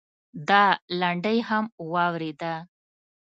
[0.49, 0.63] دا
[0.99, 2.53] لنډۍ هم واورېده.